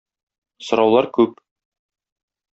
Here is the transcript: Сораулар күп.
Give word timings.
Сораулар 0.69 1.09
күп. 1.19 1.37